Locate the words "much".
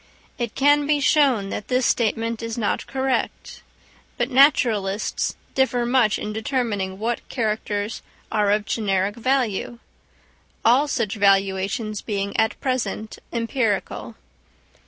5.85-6.17